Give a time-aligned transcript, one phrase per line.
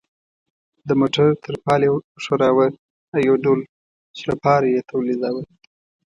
[0.87, 1.91] د موټر ترپال یې
[2.23, 2.67] ښوراوه
[3.13, 3.59] او یو ډول
[4.19, 5.43] سړپاری یې تولیداوه.